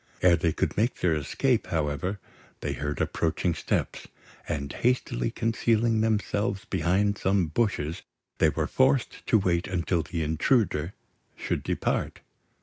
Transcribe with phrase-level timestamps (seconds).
[0.23, 2.17] Ere they could make their escape, however,
[2.61, 4.07] they heard approaching steps;
[4.47, 8.01] and, hastily concealing themselves behind some bushes,
[8.39, 10.95] they were forced to wait until the intruder
[11.35, 12.21] should depart.